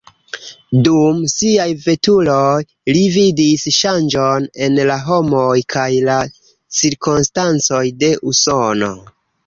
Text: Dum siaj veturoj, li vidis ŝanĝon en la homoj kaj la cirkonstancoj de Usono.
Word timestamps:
Dum 0.85 1.19
siaj 1.33 1.67
veturoj, 1.83 2.63
li 2.97 3.05
vidis 3.17 3.67
ŝanĝon 3.77 4.49
en 4.69 4.83
la 4.93 4.99
homoj 5.11 5.55
kaj 5.77 5.89
la 6.11 6.19
cirkonstancoj 6.83 7.87
de 8.05 8.15
Usono. 8.35 8.95